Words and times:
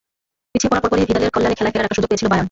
পিছিয়ে 0.51 0.69
পড়ার 0.71 0.83
পরপরই 0.83 1.07
ভিদালের 1.09 1.31
কল্যাণে 1.33 1.57
খেলায় 1.57 1.73
ফেরার 1.73 1.87
একটা 1.87 1.97
সুযোগ 1.97 2.09
পেয়েছিল 2.09 2.27
বায়ার্ন। 2.31 2.39